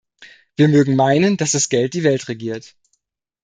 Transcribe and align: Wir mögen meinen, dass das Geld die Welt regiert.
Wir 0.55 0.67
mögen 0.67 0.95
meinen, 0.95 1.37
dass 1.37 1.51
das 1.51 1.69
Geld 1.69 1.93
die 1.93 2.01
Welt 2.03 2.27
regiert. 2.27 2.75